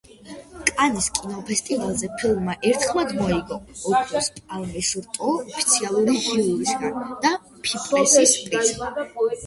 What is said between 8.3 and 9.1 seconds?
პრიზი.